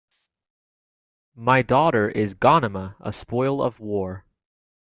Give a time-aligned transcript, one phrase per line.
[1.35, 4.25] My daughter is Ghanima, a spoil of war.